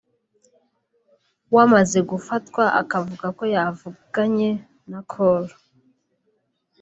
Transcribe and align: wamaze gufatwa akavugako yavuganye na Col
wamaze 1.55 1.99
gufatwa 2.11 2.63
akavugako 2.81 3.43
yavuganye 3.55 4.49
na 4.89 4.99
Col 5.11 5.45